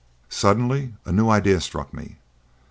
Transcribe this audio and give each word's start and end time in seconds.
Suddenly 0.29 0.95
a 1.05 1.11
new 1.11 1.29
idea 1.29 1.61
struck 1.61 1.93
me. 1.93 2.15